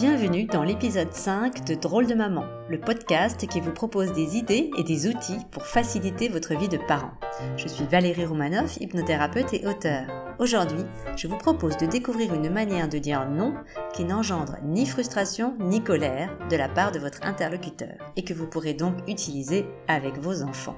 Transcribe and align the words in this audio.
Bienvenue 0.00 0.44
dans 0.44 0.62
l'épisode 0.62 1.12
5 1.12 1.64
de 1.64 1.74
Drôle 1.74 2.06
de 2.06 2.14
maman, 2.14 2.44
le 2.70 2.78
podcast 2.78 3.44
qui 3.48 3.60
vous 3.60 3.72
propose 3.72 4.12
des 4.12 4.36
idées 4.36 4.70
et 4.78 4.84
des 4.84 5.08
outils 5.08 5.40
pour 5.50 5.66
faciliter 5.66 6.28
votre 6.28 6.54
vie 6.54 6.68
de 6.68 6.76
parent. 6.76 7.10
Je 7.56 7.66
suis 7.66 7.84
Valérie 7.84 8.24
Roumanoff, 8.24 8.76
hypnothérapeute 8.76 9.52
et 9.54 9.66
auteur. 9.66 10.06
Aujourd'hui, 10.38 10.84
je 11.16 11.26
vous 11.26 11.36
propose 11.36 11.76
de 11.78 11.86
découvrir 11.86 12.32
une 12.32 12.48
manière 12.48 12.88
de 12.88 12.98
dire 12.98 13.28
non 13.28 13.54
qui 13.92 14.04
n'engendre 14.04 14.58
ni 14.62 14.86
frustration 14.86 15.56
ni 15.58 15.82
colère 15.82 16.30
de 16.48 16.54
la 16.54 16.68
part 16.68 16.92
de 16.92 17.00
votre 17.00 17.24
interlocuteur 17.24 17.96
et 18.14 18.22
que 18.22 18.34
vous 18.34 18.46
pourrez 18.46 18.74
donc 18.74 18.94
utiliser 19.08 19.66
avec 19.88 20.16
vos 20.18 20.44
enfants. 20.44 20.76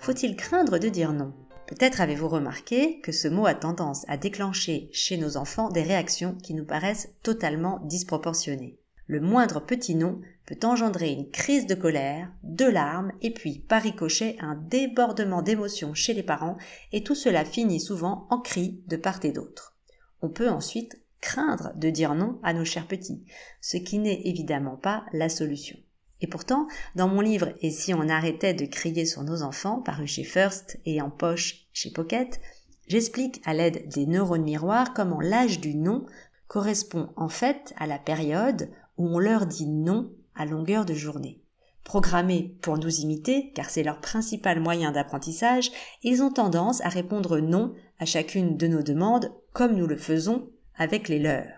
Faut-il 0.00 0.36
craindre 0.36 0.78
de 0.78 0.90
dire 0.90 1.14
non? 1.14 1.32
Peut-être 1.68 2.00
avez-vous 2.00 2.28
remarqué 2.28 2.98
que 3.00 3.12
ce 3.12 3.28
mot 3.28 3.44
a 3.44 3.54
tendance 3.54 4.06
à 4.08 4.16
déclencher 4.16 4.88
chez 4.90 5.18
nos 5.18 5.36
enfants 5.36 5.68
des 5.68 5.82
réactions 5.82 6.34
qui 6.42 6.54
nous 6.54 6.64
paraissent 6.64 7.10
totalement 7.22 7.80
disproportionnées. 7.84 8.78
Le 9.06 9.20
moindre 9.20 9.60
petit 9.60 9.94
non 9.94 10.18
peut 10.46 10.58
engendrer 10.66 11.10
une 11.10 11.30
crise 11.30 11.66
de 11.66 11.74
colère, 11.74 12.32
de 12.42 12.64
larmes 12.64 13.12
et 13.20 13.34
puis, 13.34 13.58
par 13.68 13.82
ricochet, 13.82 14.36
un 14.40 14.54
débordement 14.54 15.42
d'émotions 15.42 15.92
chez 15.92 16.14
les 16.14 16.22
parents 16.22 16.56
et 16.92 17.04
tout 17.04 17.14
cela 17.14 17.44
finit 17.44 17.80
souvent 17.80 18.26
en 18.30 18.38
cris 18.38 18.80
de 18.88 18.96
part 18.96 19.22
et 19.24 19.32
d'autre. 19.32 19.76
On 20.22 20.30
peut 20.30 20.48
ensuite 20.48 20.98
craindre 21.20 21.72
de 21.76 21.90
dire 21.90 22.14
non 22.14 22.38
à 22.42 22.54
nos 22.54 22.64
chers 22.64 22.86
petits, 22.86 23.24
ce 23.60 23.76
qui 23.76 23.98
n'est 23.98 24.22
évidemment 24.24 24.76
pas 24.76 25.04
la 25.12 25.28
solution. 25.28 25.76
Et 26.20 26.26
pourtant, 26.26 26.66
dans 26.96 27.08
mon 27.08 27.20
livre 27.20 27.52
Et 27.60 27.70
si 27.70 27.94
on 27.94 28.08
arrêtait 28.08 28.54
de 28.54 28.66
crier 28.66 29.06
sur 29.06 29.22
nos 29.22 29.42
enfants, 29.42 29.80
paru 29.80 30.06
chez 30.06 30.24
First 30.24 30.78
et 30.84 31.00
en 31.00 31.10
poche 31.10 31.66
chez 31.72 31.90
Pocket, 31.90 32.40
j'explique 32.88 33.40
à 33.44 33.54
l'aide 33.54 33.88
des 33.88 34.06
neurones 34.06 34.42
miroirs 34.42 34.94
comment 34.94 35.20
l'âge 35.20 35.60
du 35.60 35.74
non 35.74 36.06
correspond 36.48 37.10
en 37.16 37.28
fait 37.28 37.74
à 37.76 37.86
la 37.86 37.98
période 37.98 38.70
où 38.96 39.06
on 39.06 39.18
leur 39.18 39.46
dit 39.46 39.66
non 39.66 40.10
à 40.34 40.44
longueur 40.44 40.84
de 40.84 40.94
journée. 40.94 41.40
Programmés 41.84 42.56
pour 42.60 42.78
nous 42.78 43.00
imiter, 43.00 43.52
car 43.54 43.70
c'est 43.70 43.82
leur 43.82 44.00
principal 44.00 44.60
moyen 44.60 44.92
d'apprentissage, 44.92 45.70
ils 46.02 46.22
ont 46.22 46.30
tendance 46.30 46.82
à 46.82 46.88
répondre 46.88 47.38
non 47.38 47.74
à 47.98 48.04
chacune 48.04 48.56
de 48.56 48.66
nos 48.66 48.82
demandes 48.82 49.32
comme 49.52 49.74
nous 49.74 49.86
le 49.86 49.96
faisons 49.96 50.50
avec 50.76 51.08
les 51.08 51.18
leurs 51.18 51.57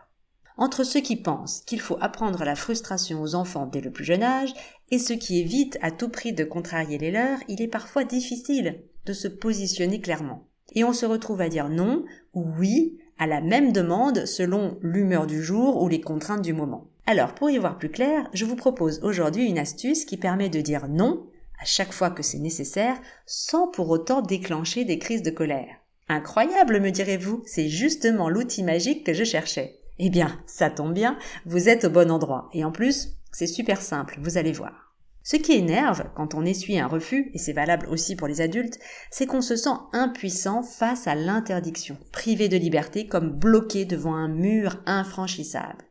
entre 0.60 0.84
ceux 0.84 1.00
qui 1.00 1.16
pensent 1.16 1.62
qu'il 1.62 1.80
faut 1.80 1.96
apprendre 2.00 2.44
la 2.44 2.54
frustration 2.54 3.22
aux 3.22 3.34
enfants 3.34 3.66
dès 3.66 3.80
le 3.80 3.90
plus 3.90 4.04
jeune 4.04 4.22
âge 4.22 4.52
et 4.90 4.98
ceux 4.98 5.16
qui 5.16 5.40
évitent 5.40 5.78
à 5.80 5.90
tout 5.90 6.10
prix 6.10 6.34
de 6.34 6.44
contrarier 6.44 6.98
les 6.98 7.10
leurs, 7.10 7.38
il 7.48 7.62
est 7.62 7.66
parfois 7.66 8.04
difficile 8.04 8.82
de 9.06 9.14
se 9.14 9.26
positionner 9.26 10.02
clairement. 10.02 10.46
Et 10.74 10.84
on 10.84 10.92
se 10.92 11.06
retrouve 11.06 11.40
à 11.40 11.48
dire 11.48 11.70
non 11.70 12.04
ou 12.34 12.44
oui 12.58 12.98
à 13.18 13.26
la 13.26 13.40
même 13.40 13.72
demande 13.72 14.26
selon 14.26 14.78
l'humeur 14.82 15.26
du 15.26 15.42
jour 15.42 15.82
ou 15.82 15.88
les 15.88 16.02
contraintes 16.02 16.42
du 16.42 16.52
moment. 16.52 16.88
Alors, 17.06 17.34
pour 17.34 17.48
y 17.50 17.56
voir 17.56 17.78
plus 17.78 17.90
clair, 17.90 18.28
je 18.34 18.44
vous 18.44 18.54
propose 18.54 19.00
aujourd'hui 19.02 19.46
une 19.46 19.58
astuce 19.58 20.04
qui 20.04 20.18
permet 20.18 20.50
de 20.50 20.60
dire 20.60 20.88
non 20.88 21.26
à 21.58 21.64
chaque 21.64 21.92
fois 21.92 22.10
que 22.10 22.22
c'est 22.22 22.38
nécessaire 22.38 23.00
sans 23.24 23.66
pour 23.66 23.88
autant 23.88 24.20
déclencher 24.20 24.84
des 24.84 24.98
crises 24.98 25.22
de 25.22 25.30
colère. 25.30 25.76
Incroyable, 26.08 26.80
me 26.80 26.90
direz-vous, 26.90 27.42
c'est 27.46 27.68
justement 27.68 28.28
l'outil 28.28 28.62
magique 28.62 29.04
que 29.04 29.14
je 29.14 29.24
cherchais. 29.24 29.79
Eh 30.02 30.08
bien, 30.08 30.40
ça 30.46 30.70
tombe 30.70 30.94
bien, 30.94 31.18
vous 31.44 31.68
êtes 31.68 31.84
au 31.84 31.90
bon 31.90 32.10
endroit. 32.10 32.48
Et 32.54 32.64
en 32.64 32.72
plus, 32.72 33.18
c'est 33.32 33.46
super 33.46 33.82
simple, 33.82 34.18
vous 34.22 34.38
allez 34.38 34.50
voir. 34.50 34.94
Ce 35.22 35.36
qui 35.36 35.52
énerve 35.52 36.04
quand 36.16 36.34
on 36.34 36.46
essuie 36.46 36.78
un 36.78 36.86
refus, 36.86 37.30
et 37.34 37.38
c'est 37.38 37.52
valable 37.52 37.86
aussi 37.86 38.16
pour 38.16 38.26
les 38.26 38.40
adultes, 38.40 38.78
c'est 39.10 39.26
qu'on 39.26 39.42
se 39.42 39.56
sent 39.56 39.76
impuissant 39.92 40.62
face 40.62 41.06
à 41.06 41.14
l'interdiction, 41.14 41.98
privé 42.12 42.48
de 42.48 42.56
liberté 42.56 43.06
comme 43.06 43.30
bloqué 43.30 43.84
devant 43.84 44.14
un 44.14 44.28
mur 44.28 44.78
infranchissable. 44.86 45.84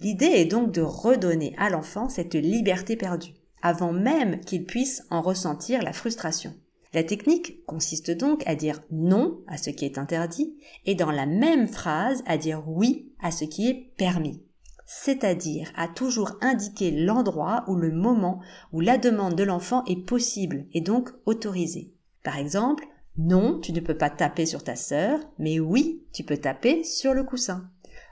L'idée 0.00 0.32
est 0.32 0.46
donc 0.46 0.72
de 0.72 0.80
redonner 0.80 1.54
à 1.58 1.68
l'enfant 1.68 2.08
cette 2.08 2.34
liberté 2.34 2.96
perdue, 2.96 3.34
avant 3.60 3.92
même 3.92 4.40
qu'il 4.40 4.64
puisse 4.64 5.02
en 5.10 5.20
ressentir 5.20 5.82
la 5.82 5.92
frustration. 5.92 6.54
La 6.94 7.02
technique 7.02 7.64
consiste 7.64 8.10
donc 8.10 8.42
à 8.46 8.54
dire 8.54 8.80
non 8.90 9.40
à 9.46 9.56
ce 9.56 9.70
qui 9.70 9.84
est 9.84 9.98
interdit 9.98 10.56
et 10.84 10.94
dans 10.94 11.10
la 11.10 11.26
même 11.26 11.66
phrase 11.66 12.22
à 12.26 12.36
dire 12.36 12.64
oui 12.66 13.12
à 13.20 13.30
ce 13.30 13.44
qui 13.44 13.68
est 13.68 13.92
permis. 13.96 14.42
C'est-à-dire 14.84 15.72
à 15.74 15.88
toujours 15.88 16.36
indiquer 16.42 16.90
l'endroit 16.90 17.64
ou 17.66 17.76
le 17.76 17.92
moment 17.92 18.40
où 18.72 18.80
la 18.80 18.98
demande 18.98 19.36
de 19.36 19.44
l'enfant 19.44 19.84
est 19.86 20.04
possible 20.04 20.66
et 20.74 20.82
donc 20.82 21.10
autorisée. 21.24 21.94
Par 22.22 22.36
exemple, 22.36 22.84
non, 23.16 23.58
tu 23.60 23.72
ne 23.72 23.80
peux 23.80 23.96
pas 23.96 24.10
taper 24.10 24.44
sur 24.44 24.62
ta 24.62 24.76
sœur, 24.76 25.18
mais 25.38 25.60
oui, 25.60 26.02
tu 26.12 26.24
peux 26.24 26.36
taper 26.36 26.84
sur 26.84 27.14
le 27.14 27.24
coussin. 27.24 27.70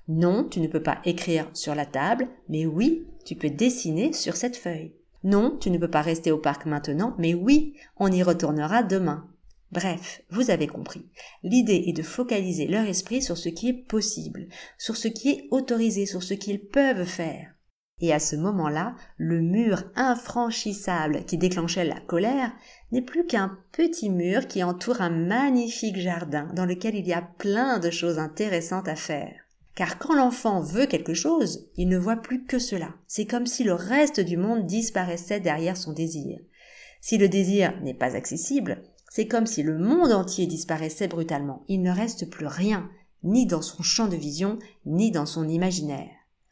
Non, 0.08 0.44
tu 0.44 0.60
ne 0.60 0.68
peux 0.68 0.82
pas 0.82 1.00
écrire 1.04 1.48
sur 1.54 1.74
la 1.74 1.86
table, 1.86 2.28
mais 2.48 2.66
oui, 2.66 3.06
tu 3.24 3.34
peux 3.34 3.50
dessiner 3.50 4.12
sur 4.12 4.36
cette 4.36 4.56
feuille. 4.56 4.94
Non, 5.22 5.56
tu 5.60 5.70
ne 5.70 5.78
peux 5.78 5.91
pas 5.91 6.03
rester 6.03 6.32
au 6.32 6.38
parc 6.38 6.66
maintenant, 6.66 7.14
mais 7.19 7.34
oui, 7.34 7.75
on 7.97 8.10
y 8.10 8.22
retournera 8.22 8.82
demain. 8.82 9.28
Bref, 9.72 10.22
vous 10.31 10.50
avez 10.50 10.66
compris. 10.66 11.08
L'idée 11.42 11.84
est 11.86 11.92
de 11.92 12.03
focaliser 12.03 12.66
leur 12.66 12.86
esprit 12.86 13.22
sur 13.22 13.36
ce 13.36 13.48
qui 13.48 13.69
est 13.69 13.86
possible, 13.86 14.48
sur 14.78 14.97
ce 14.97 15.09
qui 15.09 15.30
est 15.30 15.48
autorisé, 15.50 16.06
sur 16.06 16.22
ce 16.22 16.34
qu'ils 16.34 16.66
peuvent 16.66 17.04
faire. 17.04 17.54
Et 18.00 18.12
à 18.12 18.19
ce 18.19 18.34
moment-là, 18.34 18.97
le 19.19 19.42
mur 19.42 19.84
infranchissable 19.94 21.25
qui 21.26 21.36
déclenchait 21.36 21.84
la 21.84 22.00
colère 22.00 22.53
n'est 22.92 23.03
plus 23.03 23.26
qu'un 23.26 23.59
petit 23.72 24.09
mur 24.09 24.48
qui 24.48 24.64
entoure 24.64 25.03
un 25.03 25.10
magnifique 25.10 25.98
jardin 25.98 26.48
dans 26.54 26.64
lequel 26.64 26.94
il 26.94 27.06
y 27.06 27.12
a 27.12 27.22
plein 27.22 27.78
de 27.78 27.91
choses 27.91 28.19
intéressantes 28.19 28.88
à 28.88 28.97
faire. 28.97 29.34
Car 29.75 29.98
quand 29.98 30.14
l'enfant 30.14 30.60
veut 30.60 30.86
quelque 30.86 31.14
chose, 31.14 31.69
il 31.76 31.88
ne 31.88 31.98
voit 31.98 32.16
plus 32.16 32.44
que 32.44 32.58
cela. 32.58 32.94
C'est 33.06 33.26
comme 33.26 33.47
si 33.47 33.64
le 33.64 33.75
reste 33.75 34.20
du 34.20 34.36
monde 34.36 34.66
disparaissait 34.66 35.41
derrière 35.41 35.76
son 35.76 35.92
désir. 35.92 36.38
Si 37.00 37.16
le 37.16 37.28
désir 37.28 37.80
n'est 37.82 37.94
pas 37.94 38.16
accessible, 38.16 38.82
c'est 39.10 39.26
comme 39.26 39.47
si 39.47 39.62
le 39.62 39.78
monde 39.78 40.12
entier 40.12 40.47
disparaissait 40.47 41.09
brutalement. 41.09 41.64
Il 41.69 41.82
ne 41.82 41.91
reste 41.91 42.28
plus 42.30 42.47
rien, 42.47 42.91
ni 43.22 43.47
dans 43.47 43.62
son 43.62 43.82
champ 43.82 44.06
de 44.06 44.16
vision, 44.16 44.59
ni 44.86 45.10
dans 45.10 45.26
son 45.26 45.48
imaginaire. 45.48 46.10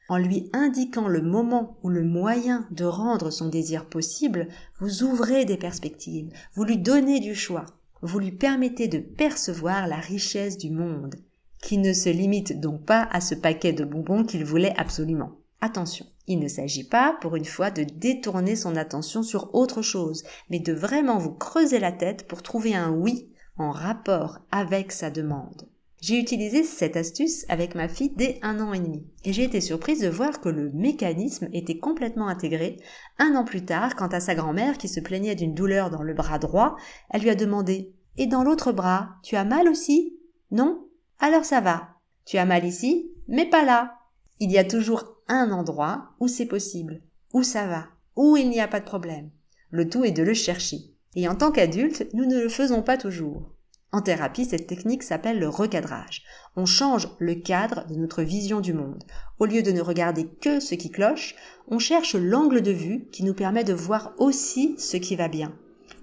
En 0.09 0.17
lui 0.17 0.49
indiquant 0.55 1.07
le 1.07 1.21
moment 1.21 1.79
ou 1.83 1.91
le 1.91 2.03
moyen 2.03 2.67
de 2.71 2.85
rendre 2.85 3.31
son 3.31 3.49
désir 3.49 3.87
possible, 3.87 4.49
vous 4.81 5.03
ouvrez 5.03 5.45
des 5.45 5.59
perspectives, 5.59 6.31
vous 6.55 6.65
lui 6.65 6.79
donnez 6.79 7.21
du 7.21 7.35
choix, 7.35 7.67
vous 8.01 8.19
lui 8.19 8.33
permettez 8.33 8.89
de 8.89 8.99
percevoir 8.99 9.87
la 9.87 9.97
richesse 9.97 10.57
du 10.57 10.71
monde 10.71 11.15
qui 11.63 11.79
ne 11.79 11.93
se 11.93 12.09
limite 12.09 12.61
donc 12.61 12.85
pas 12.85 13.09
à 13.11 13.21
ce 13.21 13.35
paquet 13.35 13.73
de 13.73 13.85
bonbons 13.85 14.25
qu'il 14.25 14.45
voulait 14.45 14.75
absolument. 14.77 15.33
Attention, 15.61 16.07
il 16.29 16.39
ne 16.39 16.49
s'agit 16.49 16.85
pas, 16.85 17.17
pour 17.21 17.35
une 17.35 17.45
fois, 17.45 17.71
de 17.71 17.83
détourner 17.83 18.55
son 18.55 18.77
attention 18.77 19.23
sur 19.23 19.55
autre 19.55 19.83
chose, 19.83 20.23
mais 20.51 20.61
de 20.61 20.73
vraiment 20.73 21.19
vous 21.19 21.33
creuser 21.33 21.81
la 21.81 21.91
tête 21.91 22.29
pour 22.29 22.43
trouver 22.43 22.75
un 22.75 22.93
oui 22.93 23.29
en 23.57 23.71
rapport 23.73 24.39
avec 24.53 24.93
sa 24.93 25.11
demande. 25.11 25.69
J'ai 26.01 26.17
utilisé 26.17 26.63
cette 26.63 26.97
astuce 26.97 27.45
avec 27.49 27.75
ma 27.75 27.89
fille 27.89 28.13
dès 28.15 28.39
un 28.43 28.61
an 28.61 28.73
et 28.73 28.79
demi, 28.79 29.05
et 29.25 29.33
j'ai 29.33 29.43
été 29.43 29.61
surprise 29.61 30.01
de 30.01 30.09
voir 30.09 30.41
que 30.41 30.49
le 30.49 30.71
mécanisme 30.71 31.49
était 31.53 31.79
complètement 31.79 32.29
intégré. 32.29 32.77
Un 33.19 33.35
an 33.35 33.45
plus 33.45 33.65
tard, 33.65 33.97
quant 33.97 34.07
à 34.07 34.21
sa 34.21 34.37
grand-mère 34.37 34.79
qui 34.79 34.87
se 34.87 35.01
plaignait 35.01 35.35
d'une 35.35 35.55
douleur 35.55 35.91
dans 35.91 36.03
le 36.03 36.15
bras 36.15 36.39
droit, 36.39 36.77
elle 37.11 37.23
lui 37.23 37.31
a 37.31 37.35
demandé 37.35 37.95
Et 38.17 38.29
dans 38.29 38.45
l'autre 38.45 38.71
bras, 38.71 39.17
tu 39.25 39.35
as 39.35 39.45
mal 39.45 39.69
aussi? 39.69 40.17
Non? 40.53 40.88
Alors 41.19 41.45
ça 41.45 41.61
va. 41.61 41.89
Tu 42.25 42.39
as 42.39 42.45
mal 42.45 42.65
ici, 42.65 43.11
mais 43.27 43.47
pas 43.47 43.65
là. 43.65 43.99
Il 44.41 44.53
y 44.53 44.59
a 44.59 44.65
toujours 44.65 45.17
un 45.27 45.51
endroit 45.51 46.11
où 46.21 46.29
c'est 46.29 46.47
possible, 46.47 47.03
où 47.33 47.43
ça 47.43 47.67
va, 47.67 47.87
où 48.17 48.37
il 48.37 48.49
n'y 48.51 48.61
a 48.61 48.69
pas 48.69 48.81
de 48.81 48.85
problème. 48.85 49.31
Le 49.71 49.89
tout 49.89 50.05
est 50.05 50.13
de 50.13 50.23
le 50.23 50.35
chercher. 50.35 50.79
Et 51.15 51.29
en 51.29 51.35
tant 51.35 51.51
qu'adulte, 51.51 52.07
nous 52.15 52.27
ne 52.27 52.39
le 52.39 52.49
faisons 52.49 52.83
pas 52.83 52.97
toujours. 52.97 53.55
En 53.91 54.03
thérapie, 54.03 54.45
cette 54.45 54.67
technique 54.67 55.03
s'appelle 55.03 55.39
le 55.39 55.49
recadrage. 55.49 56.23
On 56.57 56.67
change 56.67 57.09
le 57.19 57.35
cadre 57.35 57.87
de 57.87 57.95
notre 57.95 58.23
vision 58.23 58.61
du 58.61 58.75
monde. 58.75 59.03
Au 59.39 59.47
lieu 59.47 59.63
de 59.63 59.73
ne 59.73 59.81
regarder 59.81 60.27
que 60.27 60.61
ce 60.61 60.75
qui 60.75 60.91
cloche, 60.91 61.35
on 61.69 61.79
cherche 61.79 62.15
l'angle 62.15 62.61
de 62.61 62.71
vue 62.71 63.09
qui 63.11 63.25
nous 63.25 63.35
permet 63.35 63.65
de 63.65 63.73
voir 63.73 64.13
aussi 64.19 64.75
ce 64.79 64.99
qui 64.99 65.17
va 65.17 65.29
bien. 65.29 65.55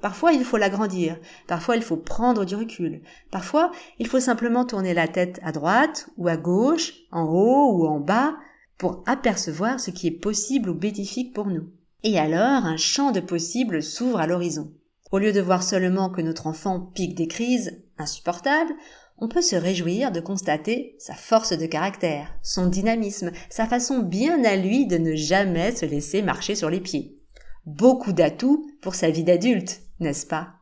Parfois, 0.05 0.33
il 0.33 0.43
faut 0.43 0.57
l'agrandir. 0.57 1.17
Parfois, 1.47 1.75
il 1.75 1.81
faut 1.81 1.97
prendre 1.97 2.45
du 2.45 2.53
recul. 2.53 3.01
Parfois, 3.31 3.71
il 3.97 4.05
faut 4.05 4.19
simplement 4.19 4.63
tourner 4.63 4.93
la 4.93 5.07
tête 5.07 5.39
à 5.41 5.51
droite 5.51 6.09
ou 6.17 6.27
à 6.27 6.37
gauche, 6.37 6.93
en 7.11 7.23
haut 7.23 7.71
ou 7.73 7.87
en 7.87 7.99
bas, 7.99 8.35
pour 8.77 9.03
apercevoir 9.07 9.79
ce 9.79 9.89
qui 9.89 10.05
est 10.05 10.11
possible 10.11 10.69
ou 10.69 10.75
bénéfique 10.75 11.33
pour 11.33 11.47
nous. 11.47 11.71
Et 12.03 12.19
alors, 12.19 12.65
un 12.67 12.77
champ 12.77 13.09
de 13.09 13.19
possibles 13.19 13.81
s'ouvre 13.81 14.19
à 14.19 14.27
l'horizon. 14.27 14.71
Au 15.11 15.17
lieu 15.17 15.33
de 15.33 15.41
voir 15.41 15.63
seulement 15.63 16.11
que 16.11 16.21
notre 16.21 16.45
enfant 16.45 16.81
pique 16.81 17.15
des 17.15 17.27
crises 17.27 17.81
insupportables, 17.97 18.75
on 19.17 19.27
peut 19.27 19.41
se 19.41 19.55
réjouir 19.55 20.11
de 20.11 20.19
constater 20.19 20.95
sa 20.99 21.15
force 21.15 21.57
de 21.57 21.65
caractère, 21.65 22.31
son 22.43 22.67
dynamisme, 22.67 23.31
sa 23.49 23.65
façon 23.65 24.03
bien 24.03 24.43
à 24.43 24.55
lui 24.55 24.85
de 24.85 24.99
ne 24.99 25.15
jamais 25.15 25.75
se 25.75 25.87
laisser 25.87 26.21
marcher 26.21 26.53
sur 26.53 26.69
les 26.69 26.79
pieds. 26.79 27.17
Beaucoup 27.65 28.13
d'atouts 28.13 28.69
pour 28.81 28.93
sa 28.93 29.09
vie 29.09 29.23
d'adulte 29.23 29.81
n'est-ce 29.99 30.25
pas? 30.25 30.55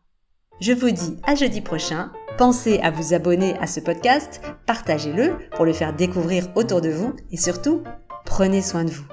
Je 0.60 0.74
vous 0.74 0.92
dis 0.92 1.18
à 1.24 1.36
jeudi 1.36 1.62
prochain. 1.62 2.12
Pensez 2.38 2.80
à 2.80 2.90
vous 2.90 3.14
abonner 3.14 3.56
à 3.60 3.68
ce 3.68 3.80
podcast, 3.80 4.42
partagez-le 4.66 5.38
pour 5.56 5.66
le 5.66 5.74
faire 5.74 5.96
découvrir 5.96 6.48
autour 6.56 6.82
de 6.82 6.90
vous 6.90 7.14
et 7.32 7.38
surtout, 7.38 7.84
Prenez 8.26 8.62
soin 8.62 8.84
de 8.84 8.90
vous. 8.90 9.13